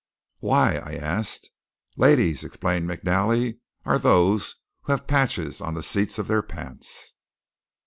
[0.39, 1.51] '""Why?" I asked.
[1.95, 7.13] "Ladies," explained McNally, "are those who have patches on the seats of their pants."